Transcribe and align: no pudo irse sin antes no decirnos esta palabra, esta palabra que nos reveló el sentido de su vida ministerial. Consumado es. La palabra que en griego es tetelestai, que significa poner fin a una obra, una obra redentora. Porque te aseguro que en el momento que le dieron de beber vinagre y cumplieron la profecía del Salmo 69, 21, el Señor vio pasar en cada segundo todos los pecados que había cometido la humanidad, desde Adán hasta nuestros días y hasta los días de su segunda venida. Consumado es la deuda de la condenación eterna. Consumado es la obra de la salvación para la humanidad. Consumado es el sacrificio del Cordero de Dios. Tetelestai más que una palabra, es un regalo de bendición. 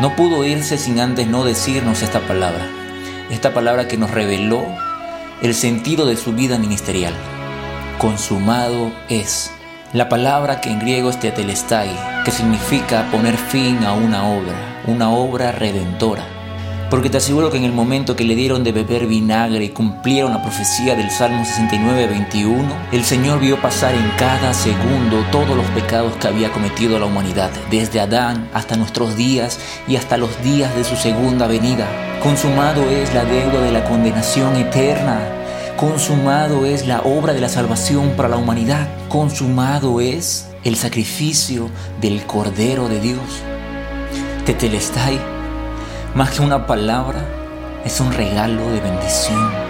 no 0.00 0.16
pudo 0.16 0.44
irse 0.44 0.78
sin 0.78 0.98
antes 0.98 1.26
no 1.26 1.44
decirnos 1.44 2.02
esta 2.02 2.20
palabra, 2.20 2.66
esta 3.30 3.52
palabra 3.52 3.86
que 3.86 3.98
nos 3.98 4.10
reveló 4.10 4.64
el 5.42 5.54
sentido 5.54 6.06
de 6.06 6.16
su 6.16 6.32
vida 6.32 6.58
ministerial. 6.58 7.12
Consumado 7.98 8.92
es. 9.10 9.50
La 9.92 10.08
palabra 10.08 10.62
que 10.62 10.70
en 10.70 10.78
griego 10.78 11.10
es 11.10 11.20
tetelestai, 11.20 11.90
que 12.24 12.30
significa 12.30 13.10
poner 13.10 13.36
fin 13.36 13.84
a 13.84 13.92
una 13.92 14.26
obra, 14.26 14.82
una 14.86 15.10
obra 15.10 15.52
redentora. 15.52 16.39
Porque 16.90 17.08
te 17.08 17.18
aseguro 17.18 17.50
que 17.50 17.56
en 17.56 17.62
el 17.62 17.72
momento 17.72 18.16
que 18.16 18.24
le 18.24 18.34
dieron 18.34 18.64
de 18.64 18.72
beber 18.72 19.06
vinagre 19.06 19.62
y 19.62 19.68
cumplieron 19.68 20.32
la 20.32 20.42
profecía 20.42 20.96
del 20.96 21.08
Salmo 21.08 21.44
69, 21.44 22.08
21, 22.08 22.68
el 22.90 23.04
Señor 23.04 23.38
vio 23.38 23.62
pasar 23.62 23.94
en 23.94 24.10
cada 24.18 24.52
segundo 24.52 25.24
todos 25.30 25.56
los 25.56 25.66
pecados 25.66 26.16
que 26.16 26.26
había 26.26 26.50
cometido 26.50 26.98
la 26.98 27.06
humanidad, 27.06 27.52
desde 27.70 28.00
Adán 28.00 28.50
hasta 28.52 28.74
nuestros 28.74 29.16
días 29.16 29.60
y 29.86 29.94
hasta 29.94 30.16
los 30.16 30.42
días 30.42 30.74
de 30.74 30.82
su 30.82 30.96
segunda 30.96 31.46
venida. 31.46 31.86
Consumado 32.24 32.82
es 32.90 33.14
la 33.14 33.24
deuda 33.24 33.60
de 33.60 33.70
la 33.70 33.84
condenación 33.84 34.56
eterna. 34.56 35.20
Consumado 35.76 36.66
es 36.66 36.88
la 36.88 37.02
obra 37.02 37.34
de 37.34 37.40
la 37.40 37.48
salvación 37.48 38.14
para 38.16 38.28
la 38.28 38.36
humanidad. 38.36 38.88
Consumado 39.08 40.00
es 40.00 40.48
el 40.64 40.74
sacrificio 40.74 41.70
del 42.00 42.26
Cordero 42.26 42.88
de 42.88 43.00
Dios. 43.00 43.44
Tetelestai 44.44 45.39
más 46.14 46.30
que 46.30 46.42
una 46.42 46.66
palabra, 46.66 47.20
es 47.84 48.00
un 48.00 48.12
regalo 48.12 48.70
de 48.70 48.80
bendición. 48.80 49.69